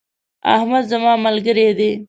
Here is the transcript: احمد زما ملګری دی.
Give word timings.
احمد 0.55 0.83
زما 0.91 1.13
ملګری 1.25 1.67
دی. 1.79 1.91